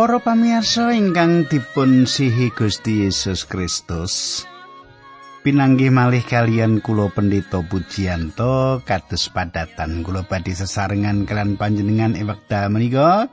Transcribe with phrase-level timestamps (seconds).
[0.00, 4.40] Para pamirsa ingkang dipun sihi Gusti Yesus Kristus.
[5.44, 12.72] Pinanggih malih kalian kula pendeta Pujiyanto kados padatan kula badhe sesarengan kelan panjenengan ing wekdal
[12.72, 13.28] menika.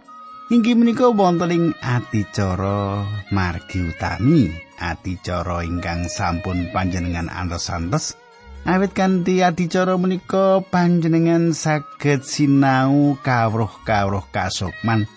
[0.52, 3.00] Inggih menika wonten ing adicara
[3.32, 8.20] margi utami, adicara ingkang sampun panjenengan antos-antos.
[8.68, 15.08] Awit kanthi adicara menika panjenengan saged sinau kawruh-kawruh kasukman.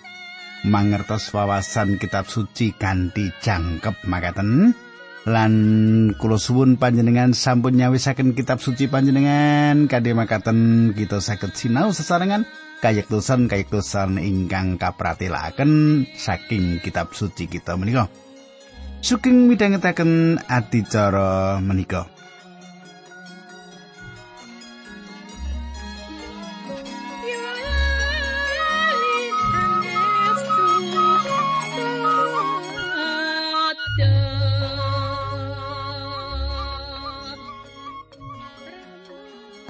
[0.67, 4.75] Mangertos wawasan kitab suci kanthi jangkep makaten.
[5.21, 5.53] Lan
[6.17, 9.85] kula suwun panjenengan sampun nyawisaken kitab suci panjenengan.
[9.85, 12.43] Kadhe makaten kita saged sinau sesarengan.
[12.81, 18.09] Kayektosan kayektosan ingkang kapratelaken saking kitab suci kita menika.
[18.99, 22.10] Sugeng midhangetaken adicara menika.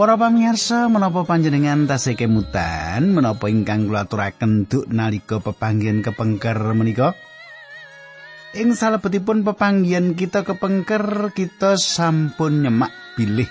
[0.02, 7.14] Para pamirsa menapa panjenengan tasih kemutan menapa ingkang kula aturaken duk nalika pepanggihan kepengker menika?
[8.58, 13.46] Ing salebetipun pepanggihan kita kepengker kita sampun nyemak bilih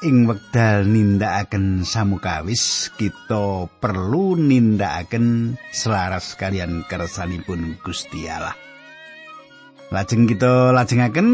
[0.00, 8.56] ing wekdal nindakaken samukawis kita perlu nindakaken selaras kalian kersanipun Gusti Allah.
[9.92, 11.28] Lajeng kita lajengaken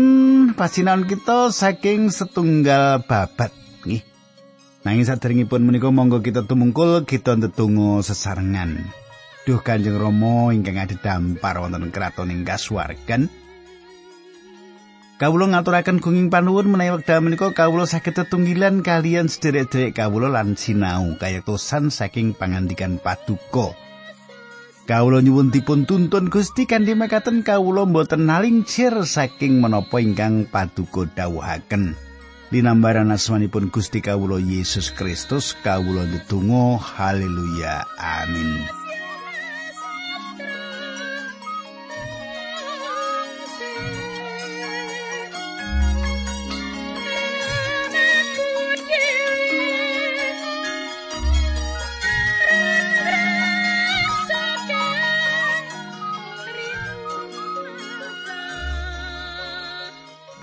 [0.58, 3.65] pasinaon kita saking setunggal babat.
[4.86, 8.86] Nanging saderengipun menika monggo kita tumungkul kita ndedonga sesarengan.
[9.42, 13.26] Duh Kanjeng Rama ingkang adhedhampar wonten kraton ing kasuwargan.
[15.18, 21.18] Kawula ngaturaken gunging panuwun menawi wekdal menika kawula saged tetunggilan kalian sederek-sederek kawula lan sinau
[21.18, 23.74] kayektosan saking pangandikan paduka.
[24.86, 31.98] Kawula nyuwun dipun tuntun Gusti kanthi mekaten kawula boten nalincir saking menapa ingkang paduka dawuhaken.
[32.46, 38.75] Dinambaran asmanipun Gusti kawula Yesus Kristus kawula ndedonga haleluya amin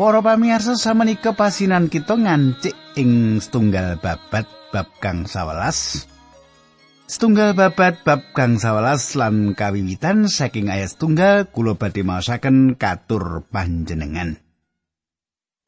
[0.04, 4.44] Para pamirsa samenika pasinan kita ngancik ing setunggal babat
[4.76, 7.08] bab kang 11.
[7.08, 14.44] Setunggal babat bab kang 11 lan kawiwitan saking ayat setunggal kula badhe maosaken katur panjenengan.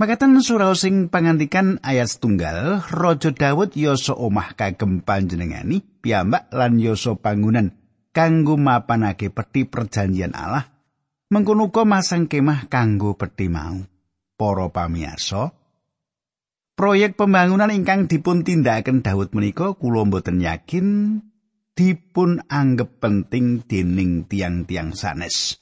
[0.04, 7.16] Makatan surau sing pangantikan ayat setunggal, Raja Daud yoso omah kagem panjenengani, piyambak lan yoso
[7.16, 7.72] bangunan
[8.12, 10.68] kanggo mapanake peti perjanjian Allah,
[11.32, 13.95] mengkono masang kemah kanggo peti mau.
[14.36, 15.56] Para pamiyarsa
[16.76, 21.20] proyek pembangunan ingkang dipun tindakaken Daud menika kula mboten yakin
[21.76, 25.60] dipun anggap penting dening tiang-tiang sanes.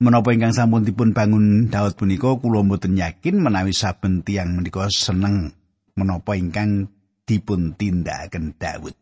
[0.00, 5.52] Menapa ingkang sampun dipun bangun Daud menika kula mboten yakin menawi saben tiang menika seneng
[5.92, 6.88] menapa ingkang
[7.28, 8.96] dipun tindakaken Daud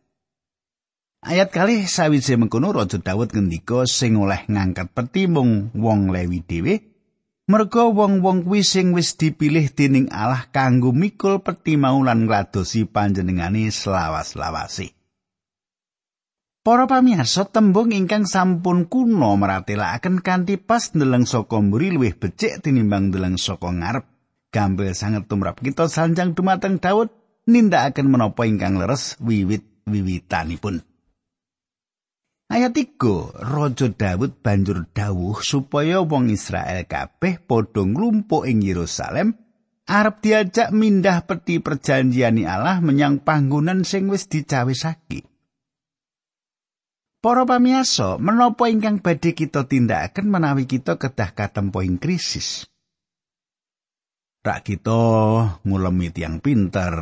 [1.19, 6.88] Ayat kali sawise mengkono Raja Daud ngendika sing oleh ngangkat peti mung wong Lewi dhewe
[7.49, 13.73] Merga wong-wong kuwi sing wis dipilih dening Allah kanggo mikul peti mau lan ngladosi panjenengane
[13.73, 14.93] selawas-lawase.
[16.61, 23.09] Para pamirsa tembung ingkang sampun kuno meratelaken kanthi pas ndeleng saka mburi luwih becik tinimbang
[23.09, 24.05] ndeleng saka ngarep.
[24.53, 27.09] Gampil sanget tumrap kita sanjang dumateng Daud
[27.49, 30.88] nindakaken menapa ingkang leres wiwit-wiwitanipun.
[32.49, 39.37] Ayat 3, Raja Daud banjur dawuh supaya wong Israel kabeh padha nglumpuk ing Yerusalem
[39.85, 45.29] arep diajak mindah peti perjanjian Allah menyang panggonan sing wis dicawisake.
[47.21, 52.65] Para pamiyasa, menapa ingkang badhe kita tindakaken menawi kita kedah katempo ing krisis?
[54.41, 55.01] Rak kita
[55.61, 56.97] ngulemi tiang pinter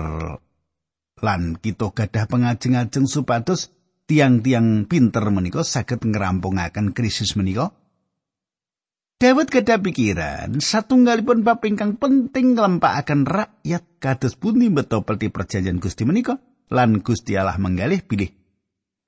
[1.23, 3.76] lan kita gadah pengajeng-ajeng supados
[4.07, 7.75] tiang-tiang pinter menika saged ngerampungaken krisis menika?
[9.17, 16.05] Dawet kedah pikiran, satunggalipun bab ingkang penting nglempakaken rakyat kados pundi beto peti perjanjian Gusti
[16.05, 16.37] menika
[16.69, 18.29] lan Gusti Allah menggalih pilih.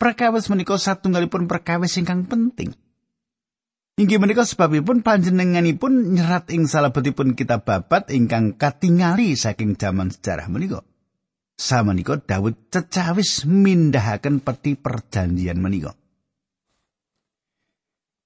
[0.01, 2.73] Perkawis menika satunggalipun perkawis ingkang penting.
[4.01, 10.81] Inggih menika sebabipun panjenenganipun nyerat ing salebetipun kitab babat ingkang katingali saking jaman sejarah menika.
[11.59, 15.91] Samenika Daud cecawis mindahaken peti perjanjian menika.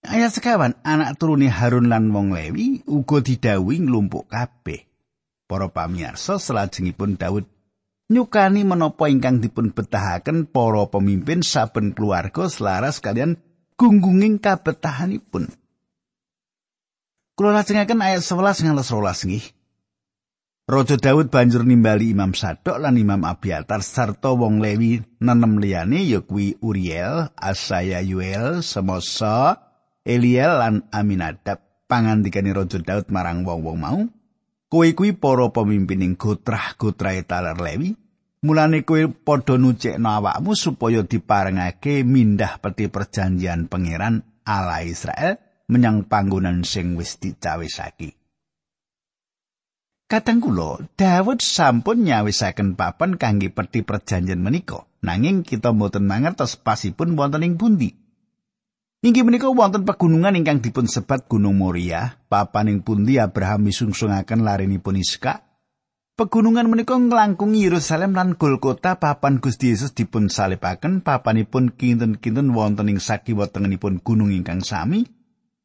[0.05, 4.85] Ayat sekawan, anak turune Harun lan wong Lewi uga didhawuhi nglumpuk kabeh.
[5.49, 7.49] Para pamirsa salajengipun Daud
[8.11, 13.39] nyukani menapa ingkang dipun betahaken para pemimpin saben keluarga selaras kalian
[13.79, 15.49] gunggunging kabetahanipun.
[17.33, 19.45] Kula lajengaken ayat 11 ngantos 12 nggih.
[20.63, 26.23] Raja Daud banjur nimbali Imam Sadok lan Imam Abiatar sarta wong Lewi nenem liyane ya
[26.23, 29.59] kuwi Uriel, Asaya Yuel, Semosa,
[30.07, 31.59] Eliel lan Aminadab.
[31.83, 33.99] Pangandikane Raja Daud marang wong-wong mau.
[34.71, 37.99] Kowe kuwi para pemimpining gotrah-gotrahe taler Lewi.
[38.47, 46.63] Mulane kowe padha nucekno awakmu supaya diparengake mindah peti perjanjian pangeran ala Israel menyang panggonan
[46.63, 48.22] sing wis dicawisake
[50.11, 57.17] Kadang kula Daud sampun nyawisaken papan kangge peti perjanjian menika nanging kita mboten mangertos pasipun
[57.17, 58.03] wonten ing pundi
[59.03, 65.43] Inggih menika wonten pegunungan ingkang dipun sebat Gunung Moria, papaning pundi Abraham misungsungaken larenipun Iska.
[66.15, 73.03] Pegunungan menika nglangkungi Yerusalem lan Golgota papan Gusti Yesus dipun salipaken papanipun kinten-kinten wonten ing
[73.03, 75.03] sakiwa tengenipun gunung ingkang sami.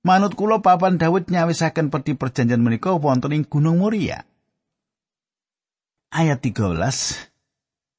[0.09, 4.25] Manut kula papan Daud nyawisaken peti perjanjian menika wonten ing Gunung Moria.
[6.09, 6.73] Ayat 13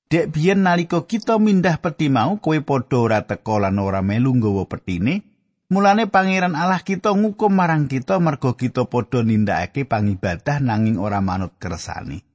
[0.10, 4.66] Dek biyen nalika kita mindah peti mau kowe padha ora teka lan ora melu nggawa
[4.66, 5.22] petine
[5.70, 11.54] Mulane pangeran Allah kita ngukum marang kita mergo kita padha nindakake pangibadah nanging ora manut
[11.62, 12.26] kersane.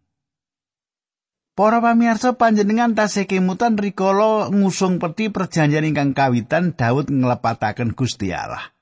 [1.59, 8.74] Para pamirsa panjenengan tasih kemutan rikala ngusung peti perjanjian ingkang kawitan Daud nglepataken Gusti Allah.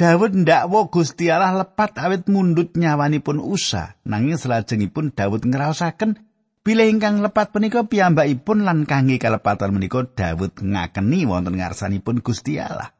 [0.00, 6.16] Daud ndakwa Gusti Allah lepat awit mundut nyawanipun Usa, nanging salajengipun Daud ngraosaken
[6.64, 12.96] bilih ingkang lepat punika piyambakipun lan kangge kalepatan menika Daud ngakeni wonten ngarsanipun Gusti Allah.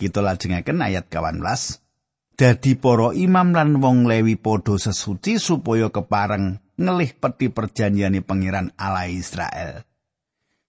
[0.00, 2.32] Kita lajengaken ayat 18.
[2.32, 9.12] Dadi para imam lan wong Lewi padha sesuci supaya kepareng ngelih peti perjanjiane pangeran Allah
[9.12, 9.84] Israel.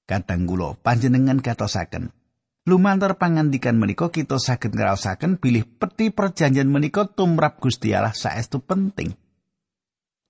[0.04, 2.12] Kadang kula panjenengan katosaken
[2.64, 9.12] lumantar pangandikan menika kita saged ngraosaken bilih peti perjanjian menika tumrap Gusti Allah saestu penting.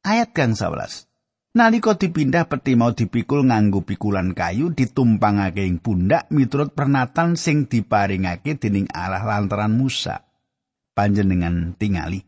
[0.04, 1.08] Ayat kang 11.
[1.54, 8.58] Nalika dipindah peti mau dipikul nganggo pikulan kayu ditumpangake ing pundak miturut pernatan sing diparingake
[8.58, 10.26] dening Allah lantaran Musa.
[10.98, 12.26] Panjenengan tingali.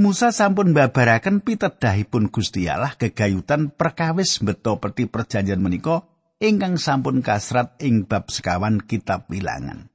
[0.00, 6.08] Musa sampun babaraken pitedahipun Gusti Allah gegayutan perkawis beto peti perjanjian menika
[6.42, 9.86] ingkang sampun kasrat ing bab sekawan kitab wilangan.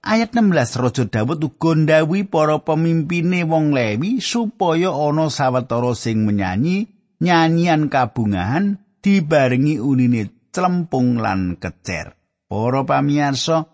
[0.00, 6.88] Ayat 16 Raja Daud uga ndhawuhi para pemimpine wong Lewi supaya ana sawetara sing menyanyi
[7.20, 12.16] nyanyian kabungahan dibarengi unine clempung lan kecer.
[12.46, 13.66] Para pamirsa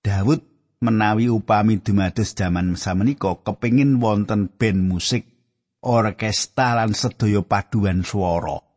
[0.00, 0.40] Daud
[0.80, 5.28] menawi upami dumados jaman samenika kepingin wonten band musik
[5.84, 8.73] orkestra lan sedaya paduan swara.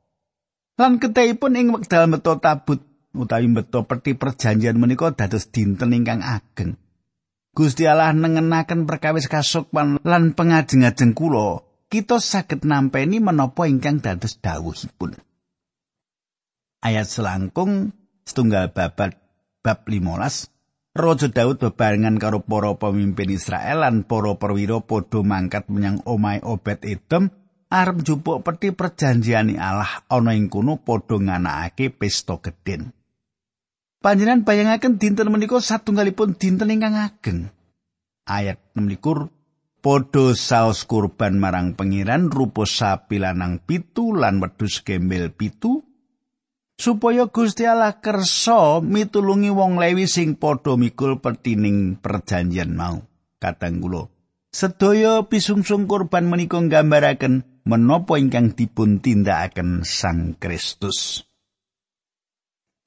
[0.78, 2.86] Lan ketahipun ing wekdal meto tabut
[3.18, 6.78] utawi mbeto peti perjanjian menika dados dinten ingkang ageng.
[7.58, 15.18] Gusti Allah nengenaken perkawis kasukman lan pengajeng-ajeng kula, kita saged nampeni menapa ingkang dados dawuhipun.
[16.86, 19.18] Ayat selangkung setunggal babat
[19.66, 20.54] bab 15
[20.98, 26.86] Raja Daud bebarengan karo para pemimpin Israel lan para perwira padha mangkat menyang omahe Obed
[26.86, 27.30] Edom
[27.68, 32.96] arep njupuk peti perjanjiane Allah ana ing kono padha nganakake pesta gedhen.
[34.00, 37.52] Panjenengan bayangaken dinten menika satunggalipun dinten ingkang ageng.
[38.28, 39.34] Ayat 16
[39.78, 45.86] Podo saos kurban marang pengiran rupa sapi lanang pitu lan wedhus gembel pitu
[46.76, 53.06] supaya Gusti Allah kersa mitulungi wong Lewi sing padha mikul petining perjanjian mau.
[53.38, 54.10] Kadang kula
[54.58, 61.28] sedaya pisungsung kurban menika nggambaraken menapa ingkang dipun tindakaken Sang Kristus.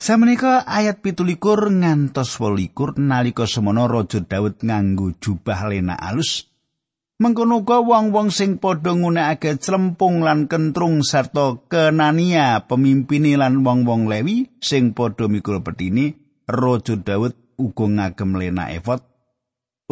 [0.00, 6.48] Samenika ayat pitulikur ngantos wolikur nalika semono Raja Daud nganggo jubah lena alus.
[7.20, 14.96] Mengkono wong-wong sing padha nggunakake clempung lan kentrung sarta kenania pemimpin lan wong-wong Lewi sing
[14.96, 16.16] padha mikul petini,
[16.48, 19.04] Raja Daud uga ngagem lena efod.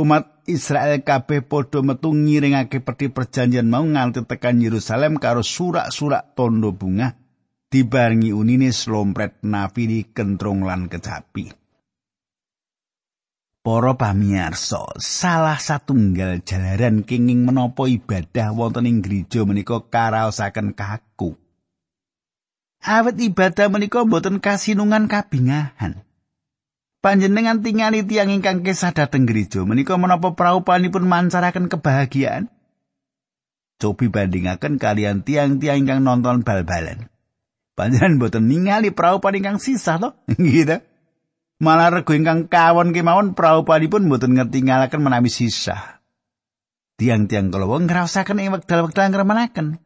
[0.00, 6.73] Umat Israel kabeh padha metu ngiringake peti perjanjian mau nganti tekan Yerusalem karo surak-surak tondo
[6.73, 7.28] bunga.
[7.69, 11.52] dibarengi unine slompret nafiri kentrung lan kecapi.
[13.61, 21.37] Para pamirsa, salah satunggal jalaran kenging menapa ibadah wonten ing gereja menika karaosaken kaku.
[22.81, 26.00] Awet ibadah menika boten kasinungan kabingahan.
[26.99, 32.50] Panjenengan tingali tiang ingkang kesah dhateng gereja menika menapa praupanipun mancaraken kebahagiaan?
[33.78, 37.07] Cobi bandingaken kalian tiang-tiang ingkang nonton bal-balan.
[37.78, 40.11] Panjenengan boten ningali praupan ingkang sisah to,
[40.43, 40.83] gitu.
[41.62, 46.02] Malah rego ingkang kawon kemawon praupanipun boten ngerti menawi sisah.
[46.99, 49.78] Tiang-tiang kala ngraosaken ing wekdal-wekdal ngremenaken.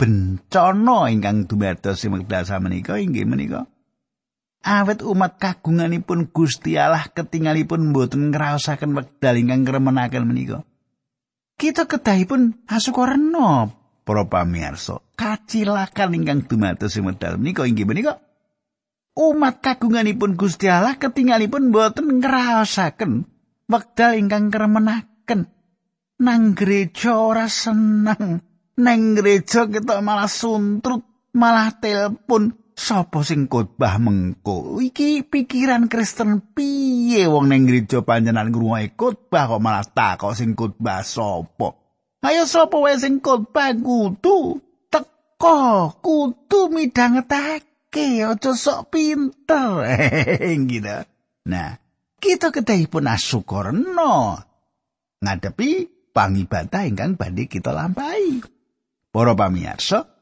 [0.00, 3.68] Bencana ingkang dumados ing wekdal samenika inggih menika
[4.68, 10.68] awet umat kagunganipun Gusti Allah ketingalipun boten ngraosaken wekdal ingkang ngremenaken menika.
[11.56, 13.72] Kita kedahipun asukarena
[14.04, 18.20] para pamirsa, kacilakan ingkang dumados ing menika inggih menika
[19.18, 23.26] umat kagunganipun Gusti Allah ketingalipun boten ngraosaken
[23.66, 25.50] wekdal ingkang ngremenaken.
[26.18, 28.42] Nang gereja ora seneng,
[28.74, 34.78] nang gereja kita malah suntrut, malah telepon, Sopo sing khotbah mengko?
[34.78, 41.02] Iki pikiran Kristen piye wong ning gereja panjenengan ngrungokke khotbah kok malah takok sing khotbah
[41.02, 41.74] sapa?
[42.22, 44.62] Ayo sapa wae sing khotbah kudu
[44.94, 49.82] teko, kudu midhangetake, aja sok pinter.
[50.70, 50.96] gitu.
[51.50, 51.82] Nah,
[52.22, 54.38] kita kedahipun asukarna
[55.18, 55.70] ngadepi
[56.14, 58.38] pangibadah ingkang badhe kita lampahi.
[59.10, 60.17] Para pamirsa,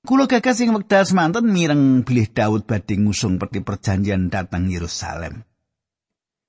[0.00, 5.44] Kulo gagas sing wekdal semanten mireng bilih Daud badhe ngusung peti perjanjian datang Yerusalem.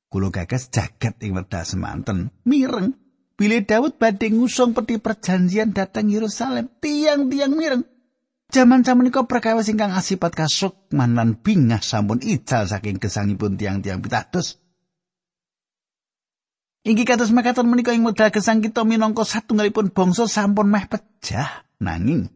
[0.08, 2.96] Kulo gagas jagat ing wekdal semanten mireng
[3.36, 6.72] bilih Daud badhe ngusung peti perjanjian datang Yerusalem.
[6.80, 7.84] Tiang-tiang mireng.
[8.56, 14.64] Jaman samenika perkawis ingkang asipat kasuk manan bingah sampun ical saking gesangipun tiang-tiang pitados.
[16.88, 22.32] Inggih kados makaten menika ing wekdal gesang kita minangka satunggalipun bangsa sampun meh pecah nanging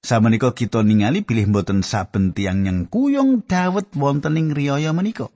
[0.00, 5.28] Samenika kita ningali bilih mboten saben tiang yang kuyung Daud wonten ing riyaya menika.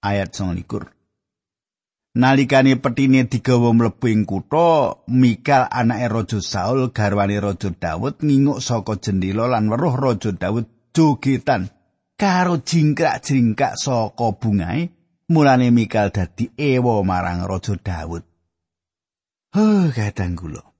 [0.00, 0.88] Ayat 29.
[2.14, 8.96] Nalikane petine digawa mlebu ing kutha, Mikal anake Raja Saul garwane Raja Daud nginguk saka
[8.96, 10.64] jendela lan weruh Raja Daud
[10.96, 11.68] jogetan
[12.16, 14.88] karo jingkrak-jingkak saka bungae.
[15.28, 18.24] Mulane Mikal dadi ewa marang Raja Daud.
[19.52, 20.73] Huh, kadang kula.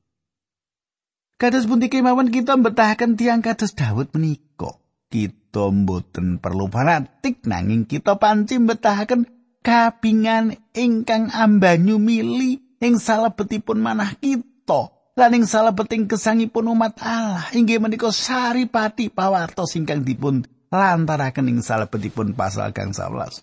[1.35, 4.79] Kados pundi kemawon kita mbetahaken tiang kados Daud menika.
[5.11, 9.27] Kita mboten perlu fanatik nanging kita panci mbetahaken
[9.67, 14.95] kabingan ingkang ambanyu mili ing salebetipun manah kita.
[15.15, 22.39] Lan ing salebeting kesangipun umat Allah inggih menika saripati pawartos ingkang dipun lantaraken ing salebetipun
[22.39, 23.43] pasal kang 11.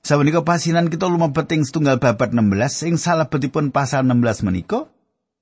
[0.00, 4.88] Sabenika pasinan kita lumebet ing setunggal babat 16 ing salebetipun pasal 16 menika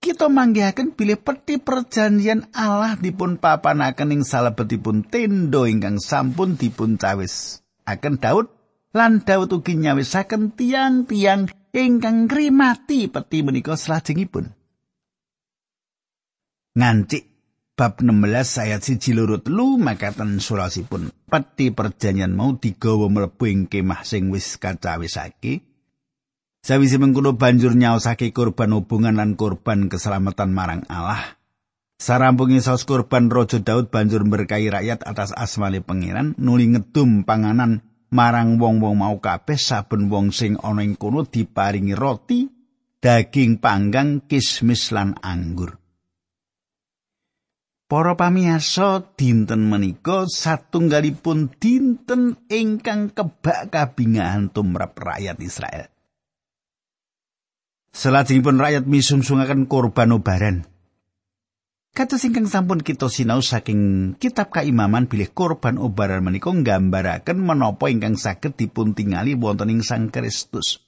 [0.05, 7.65] kita manggihaken bilih peti perjanjian Allah dipun papanaken ing salebetipun tendo ingkang sampun dipun cawis.
[7.89, 8.53] Akan Daud
[8.93, 14.53] lan Daud ugi nyawisaken tiang-tiang ingkang ngrimati peti menika salajengipun
[16.77, 17.25] ngancik
[17.75, 21.11] bab 16 ayat siji loro telu makaten surasipun.
[21.25, 25.74] Peti perjanjian mau digawa mlebu ing kemah sing wis kacawisake
[26.65, 31.37] Sawise mengkono banjur nyaosake korban hubungan lan korban keselamatan marang Allah.
[32.01, 38.57] Sarampungi saus korban Raja Daud banjur berkahi rakyat atas asmane pangeran nuli ngedum panganan marang
[38.57, 42.49] wong-wong mau kabeh saben wong sing ana ing kono diparingi roti,
[42.97, 45.77] daging panggang, kismis lan anggur.
[47.85, 55.94] Para pamiyarsa dinten menika satunggalipun dinten ingkang kebak kabingahan tumrap rakyat Israel.
[57.95, 60.67] Selajengipun rakyat misungsungaken korban obaran.
[61.95, 68.19] Kados ingkang sampun kita sinau saking kitab kaimaman bilih korban obaran menika nggambaraken menapa ingkang
[68.19, 70.83] saged dipuntingali wonten ing Sang Kristus.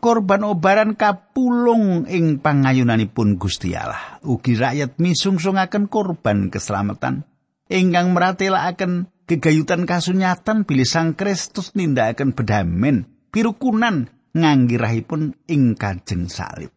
[0.00, 4.16] Korban obaran kapulung ing pangayunanipun Gusti Allah.
[4.24, 7.28] Ugi rakyat misungsungaken korban keselamatan
[7.68, 16.70] ingkang meratelaken gegayutan kasunyatan bilih Sang Kristus nindakaken bedamen pirukunan nganggirahipun ing Kanjeng Salib.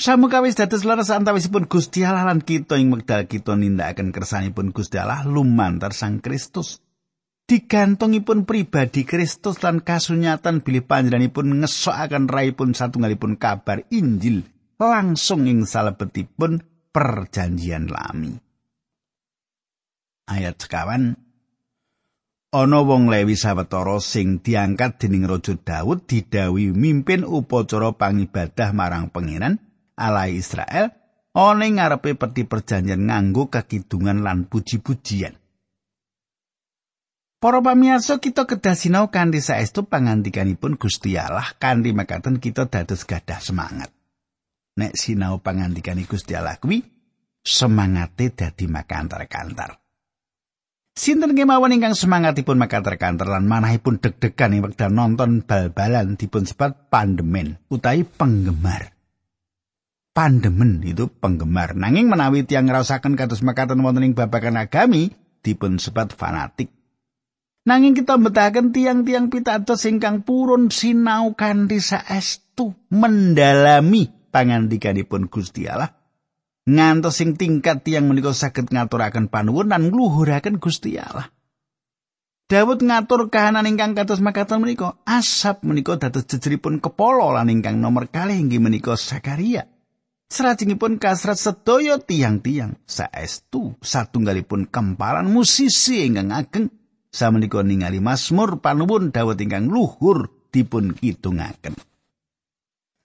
[0.00, 5.28] Samukawis dados leres antawisipun Gusti Allah lan kita ing wekdal kita nindakaken kersanipun Gusti Allah
[5.28, 6.80] lumantar Sang Kristus.
[7.44, 14.46] Digantungipun pribadi Kristus lan kasunyatan bilih panjenenganipun ngesokaken raipun satunggalipun kabar Injil
[14.80, 18.32] langsung ing salebetipun perjanjian lami.
[20.30, 21.18] Ayat sekawan
[22.50, 29.62] ana wong Lewi sawetara sing diangkat dening Raja Daud didawi mimpin upacara pangibadah marang pangeran
[29.94, 30.90] Allah Israel
[31.30, 35.38] ana ing ngarepe peti perjanjian nganggo kakidungan lan puji-pujian.
[37.40, 43.40] Para pamirsa kita kedah sinau kanthi saestu pangandikanipun Gusti Allah kanthi makaten kita dados gadah
[43.40, 43.88] semangat.
[44.76, 46.84] Nek sinau pangandikane Gusti Allah kuwi
[47.40, 49.89] semangate dadi makantar-kantar.
[51.00, 57.56] Sinten kemawon ingkang semangatipun makantar-kantar lan manahipun deg-degan ing wekdal nonton bal-balan dipun sebat pandemen
[57.72, 58.92] utawi penggemar.
[60.12, 61.72] Pandemen itu penggemar.
[61.72, 66.68] Nanging menawi tiyang ngrasakaken kados makaten wonten ing babagan agami dipun sebat fanatik.
[67.64, 75.96] Nanging kita betahaken tiang-tiang pitados ingkang purun sinau kanthi saestu mendalami pangandikanipun Gusti Allah
[76.68, 81.32] ngantos sing tingkat tiang menika saged ngaturaken panuwun lan ngluhuraken Gusti Allah.
[82.50, 88.10] Dawud ngatur kahanan ingkang kados makaten menika asap menika dados jejeripun kepala lan ingkang nomor
[88.10, 89.70] kalih inggih menika Sakaria.
[90.30, 96.66] Serajengipun kasrat sedaya tiang-tiang saestu satunggalipun kempalan musisi ingkang ageng
[97.14, 101.78] samenika ningali Mazmur panuwun dawet ingkang luhur dipun kidungaken.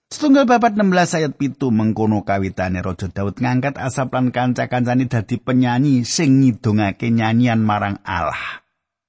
[0.06, 6.06] Setunggal babat 16 ayat pitu mengkono kawitane Raja Daud ngangkat asap lan kanca-kancane dadi penyanyi
[6.06, 8.62] sing ngidungake nyanyian marang Allah.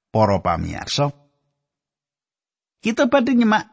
[0.10, 1.14] Para pamirsa,
[2.82, 3.70] kita badhe nyemak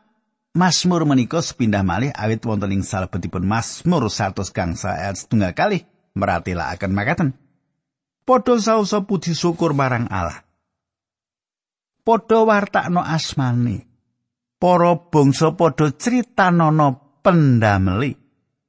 [0.54, 6.70] Mazmur menika sepindah malih awit wonten ing salebetipun Mazmur 100 gangsa ayat setunggal kali meratila
[6.76, 7.28] akan makaten.
[8.28, 10.44] Podho sausa puji syukur marang Allah.
[12.04, 13.88] padha wartakno asmane.
[14.60, 18.12] Para bangsa padha critanana pendameli.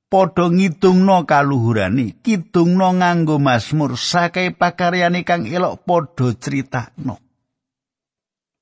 [0.08, 7.20] Padha ngitungno kaluhurane, kidungno nganggo Mazmur sakai pakaryane kang elok padha critakno.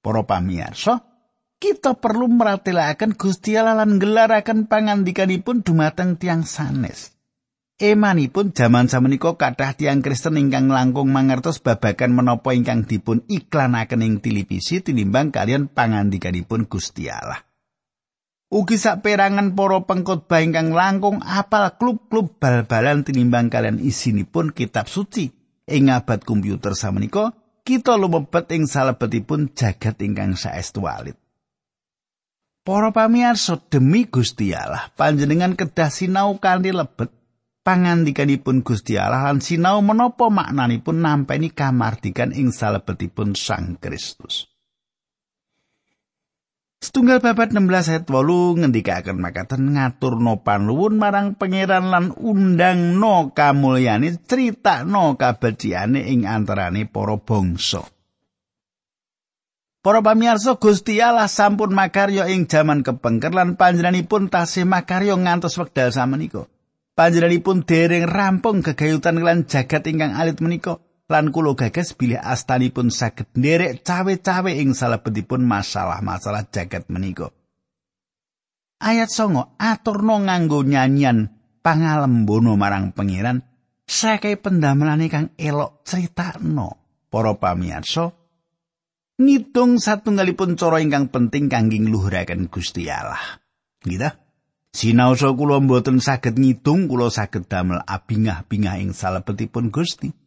[0.02, 0.98] Para pamirsa,
[1.62, 7.14] kita perlu meratelaken Gusti Allah lan gelaraken pangandikanipun dumateng tiang sanes.
[7.78, 14.14] Emanipun jaman samenika kathah tiang Kristen ingkang langkung mangertos babagan menapa ingkang dipun iklanaken ing
[14.24, 17.53] televisi tinimbang kalian pangandikanipun Gusti Allah.
[18.54, 25.34] Ugi saperangan para pengkhotbah ingkang langkung apal klub-klub bal-balan tinimbang kalian isinipun kitab suci
[25.66, 27.34] ing abad komputer samenika
[27.66, 31.18] kita lumebet ing salebetipun jagat ingkang saestu alit.
[32.62, 37.10] Para pamirsa demi Gusti Allah panjenengan kedah sinau kanthi lebet
[37.66, 44.53] pangandikanipun Gusti Allah lan sinau menapa maknanipun nampeni kamardikan ing salebetipun Sang Kristus.
[46.84, 54.20] Setunggal babat 16 ayat 8 ngendikaken makaten ngaturno panuwun marang pangeran lan undang no kamulyane
[54.28, 57.88] critakno kabeciane ing antarane para bangsa.
[59.80, 65.88] Para pamirsa Gusti Allah sampun makarya ing jaman kepengker lan panjenenganipun tasih makarya ngantos wekdal
[65.96, 66.52] samenika.
[66.94, 70.78] panjenenganipun dereng rampung gegayutan lan jagat ingkang alit menika
[71.14, 77.30] lan kula gagas bilih astanipun saged nderek cawe-cawe ing salebetipun masalah-masalah jagat menika.
[78.82, 81.30] Ayat songo aturno nganggo nyanyian
[81.62, 83.46] pangalembono marang pangeran
[83.86, 88.12] sakai pendamelane kang elok critakno para pamirsa
[89.22, 93.40] ngitung satunggalipun cara ingkang penting kangge ngluhuraken Gusti Allah.
[93.86, 94.10] Gitu?
[94.74, 100.23] Sinaosa kula mboten saged ngitung kula saged damel abingah-bingah ing salebetipun Gusti.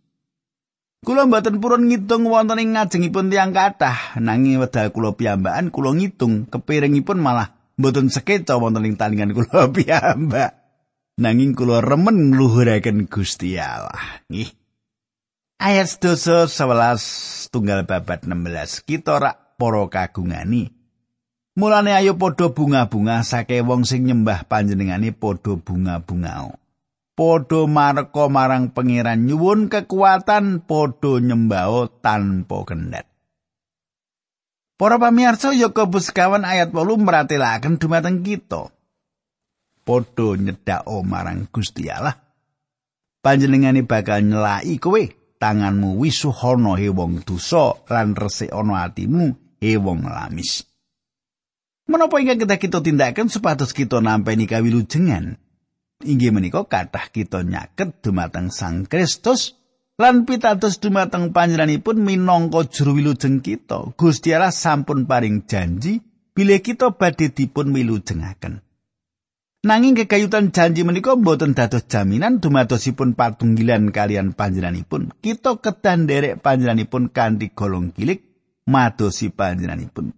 [1.07, 6.51] Kula mboten purun ngitung wonten ing ngajengipun tiyang kathah, nanging wedal kula piyambakan kula ngitung
[6.51, 10.59] kepiringipun malah mboten sekeca wonten ing talingan kula piyambak.
[11.23, 14.27] Nanging kula remen ngluhuraken Gusti Allah.
[14.27, 14.51] Nggih.
[15.63, 16.51] Ayat 11
[17.55, 20.75] tunggal babat 16 kita rak para kagungani.
[21.55, 26.66] Mulane ayo padha bunga-bunga sake wong sing nyembah panjenengane padha bunga-bungao.
[27.17, 33.09] Padha marko marang pangeran nyuwun kekuatan padha nyembao tanpa kendhat.
[34.77, 38.69] Para pamirsa Yakobus kawan ayat 8 meratelaken dumateng kita.
[39.81, 42.21] Padha nyedhako marang Gusti Allah.
[43.25, 45.01] Panjenengane bakal nyelaki kowe
[45.41, 50.69] tanganmu wisuhana he wong dosa lan resik atimu he wong lamis.
[51.89, 55.46] Menapa ingkang kita kita tindakan supados kita nampeni kawilujengan?
[56.05, 59.57] Inggih menika kathah kita nyaket dumateng Sang Kristus
[59.97, 63.97] lan pitados dumateng panjenenganipun minangka juru wilujeng kita.
[63.97, 66.05] Gusti Allah sampun paring janji
[66.37, 68.61] bilih kita badhe dipun wilujengaken.
[69.65, 75.17] Nanging kekayutan janji menika boten dados jaminan dumadosipun patunggilan kalian panjenenganipun.
[75.25, 78.21] Kita kedah nderek panjenenganipun kanthi golong kilik
[78.69, 80.13] madosi panjenenganipun.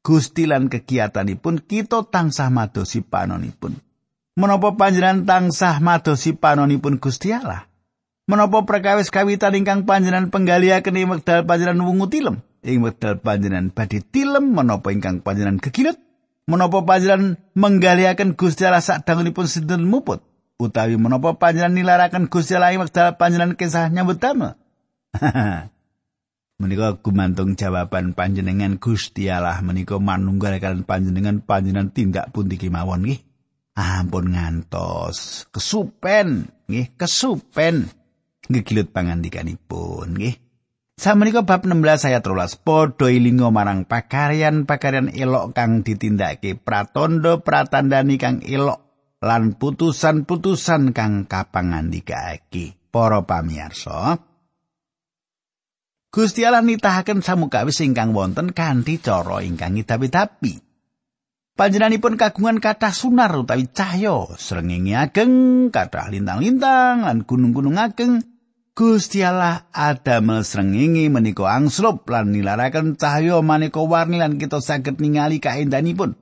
[0.00, 3.87] Gusti lan kegiatanipun kita tansah madosi panonipun.
[4.38, 7.66] Menapa panjenengan tansah madosi panonipun Gusti Allah?
[8.30, 12.38] Menapa perkawis kawitan ingkang panjenengan penggaliaken ing wekdal panjenengan wungu tilem?
[12.66, 15.96] ing wekdal panjenengan badhe tilem menapa ingkang panjenengan kekilut
[16.50, 20.24] menapa panjenengan menggalihaken Gusti Allah sadangunipun sinten muput
[20.58, 24.58] utawi menapa panjenengan nilaraken Gusti Allah ing wekdal panjenengan kisah nyambut damel
[26.60, 33.22] menika gumantung jawaban panjenengan Gusti Allah menika manunggal kalian panjenengan panjenengan tindak pundi kemawon nggih
[33.78, 35.46] ampun ngantos.
[35.54, 36.50] Kesupen.
[36.66, 37.86] Nggih kesupen.
[38.50, 40.34] Ngegilut pangandikanipun nggih.
[40.98, 48.42] Samenika bab 16 ayat 13 padha ilinga marang pakaryan-pakaryan elok kang ditindakake pratondo pratandani kang
[48.42, 48.82] elok
[49.22, 54.18] lan putusan-putusan kang kapangandikake para pamirsa
[56.10, 60.67] Gusti Allah nitahaken samukawis ingkang wonten kanthi cara ingkang ngidapi-dapi
[61.58, 65.34] Panjenenganipun kagungan kathah sunar utawi cahya srengenge ageng
[65.74, 68.22] kathah lintang-lintang lan gunung-gunung ageng
[68.78, 75.42] Gusti Allah adamel srengenge menika angslup lan nilaraken cahya maneka warni lan kita saged ningali
[75.42, 76.14] kaendanipun.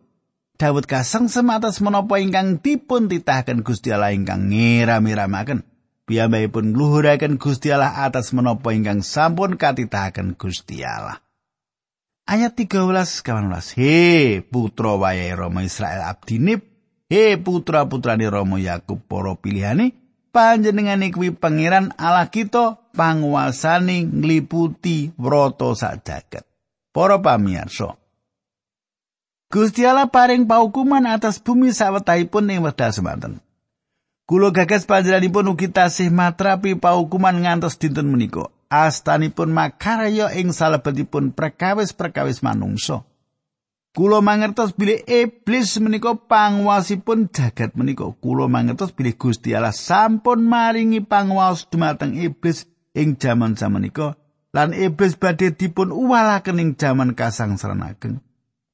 [0.57, 5.69] Dawud kasengsem atas menapa ingkang dipun titahaken Gusti Allah ingkang ngira-miramaken.
[6.09, 11.26] Piyambakipun ngluhuraken Gusti Allah atas menapa ingkang sampun katitahaken Gusti Allah.
[12.27, 16.59] Ayat 13 18 He putra wayahe Rama Israel abdine
[17.07, 19.95] He putra-putrane Rama Yakub para pilihane
[20.37, 26.45] panjenengane kuwi pangeran Allah kita panguasane ngliputi wrata sak jagat.
[26.93, 27.97] Para pamirsa.
[29.47, 33.39] Gusti Allah paring paukuman atas bumi sawetahipun ing wekdal semanten.
[34.27, 38.51] Kulo gagas panjenenganipun ugi tasih matrapi paukuman ngantos dinten menika.
[38.77, 43.09] Astanipun makarya ing salebetipun perkawis-perkawis manungsa.
[43.97, 48.05] Kulo mangertos bilih iblis menika panguwasipun jagat menika.
[48.21, 54.21] Kulo mangertos bilih Gusti Allah sampun maringi panguwas dumateng iblis ing jaman samenika
[54.53, 58.21] lan iblis badhe dipun uwalaken ing jaman kasangsaran ageng.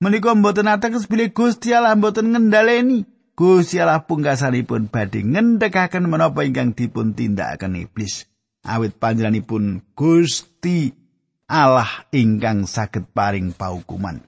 [0.03, 3.07] Menika mboten ateges bilih Gusti Allah mboten ngendhaleni.
[3.39, 8.27] Gusti Allah pungkasanipun badhe ngendhekaken menapa ingkang dipun tindakaken iblis.
[8.63, 10.95] Awit panjenenganipun Gusti
[11.51, 14.23] Allah ingkang saged paring paukuman.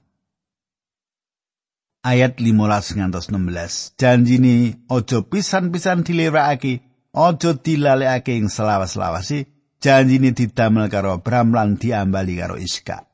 [2.05, 3.97] ayat 15 ngantos 16.
[3.97, 9.49] Janjine aja pisan-pisan dilerakake, aja dilalekake ing selawas-lawasi,
[9.81, 13.09] janjine didamel karo Abraham lan diambali karo Iska.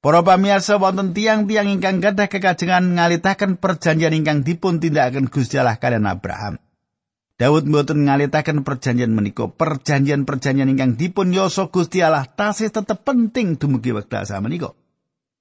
[0.00, 6.08] Para pamirsa wonten tiang-tiang ingkang gadah kekajengan ngalitaken perjanjian ingkang dipun tindakaken Gusti Allah kalian
[6.08, 6.56] Abraham.
[7.40, 13.96] Daud mboten ngalitaken perjanjian menika, perjanjian-perjanjian ingkang dipun yoso Gusti Allah tasih tetep penting dumugi
[13.96, 14.76] wekdal samenika.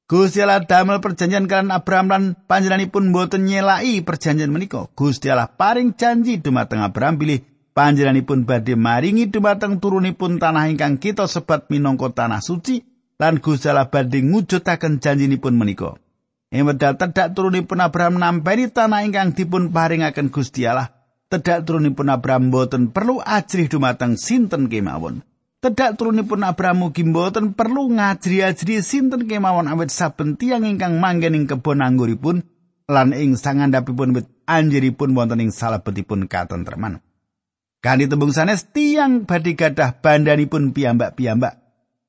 [0.07, 4.87] Gusti Allah damel perjanjian kalian Abraham lan panjenenganipun boten nyelai perjanjian menika.
[4.95, 7.43] Gusti Allah paring janji dumateng Abraham bilih
[7.75, 12.79] panjenenganipun badhe maringi dumateng turunipun tanah ingkang kita sebat minangka tanah suci
[13.19, 15.99] lan Gusti Allah badhe ngujudaken janjinipun menika.
[16.47, 20.98] Ing wedal tedhak turunipun Abraham nampeni tanah ingkang dipun paringaken Gusti Allah.
[21.29, 25.21] Tedhak turunipun Abraham boten perlu ajrih dumateng sinten kemawon.
[25.61, 31.45] Tedak turunipun Abraham ugi mboten perlu ngajri-ajri sinten kemawon awet saben tiyang ingkang manggen ing
[31.45, 32.47] kebon angguripun
[32.89, 37.03] lan ing sangandhapipun wit anjiripun wonten ing salebetipun katentreman.
[37.83, 41.61] Kanthi tembung sanes tiyang badhe gadah bandanipun piyambak-piyambak.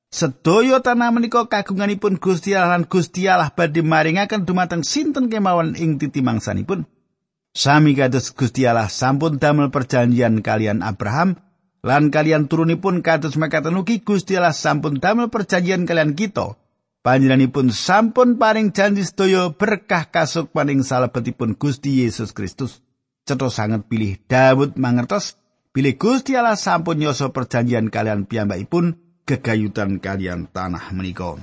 [0.09, 6.01] Sedaya tanah menika kagunganipun Gusti Allah lan Gusti Allah badhe maringaken dumateng sinten kemawon ing
[6.01, 6.89] titi mangsanipun.
[7.51, 11.35] Sami kados Gusti Allah sampun damel perjanjian kalian Abraham
[11.83, 16.55] lan kalian turunipun kados mekaten ugi Gusti Allah sampun damel perjanjian kalian kita.
[17.01, 22.79] Panjenenganipun sampun paring janji sedaya berkah kasuk paning salebetipun Gusti Yesus Kristus.
[23.27, 25.35] Cetha sanget pilih Daud mangertos
[25.75, 28.95] bilih Gusti Allah sampun nyoso perjanjian kalian piyambakipun
[29.27, 31.35] gegayutan kalian tanah menika.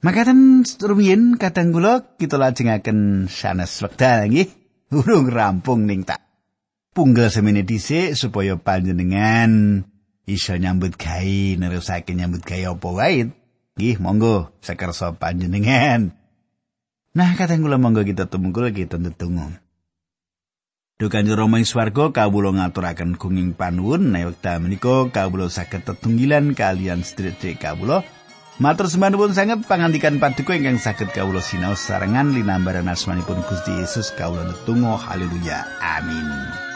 [0.00, 4.59] Makaten rumiyin kadang kula kita lajengaken sanes wekdal nggih
[4.90, 6.20] urung rampung ning tak
[6.90, 9.82] punggal semene dhisik supaya panjenengan
[10.26, 13.30] iso nyambut gawe nerusake nyambut gawe apa wae.
[13.78, 16.12] Nggih monggo sakersa panjenengan.
[17.16, 19.56] Nah kadang kula monggo kita tumungkul kita tetunggu
[21.00, 24.12] Dukan Rama ing swarga kawula ngaturaken gunging panuwun.
[24.12, 27.00] Nek wekdal menika kawula saged tetunggilan kalian
[27.56, 28.04] kawula
[28.60, 34.52] Matur sembahipun sanget pangandikan paduka ingkang saged kawula sinau sarengan linambaran asmanipun Gusti Yesus kawula
[34.52, 36.69] netunggal haleluya amin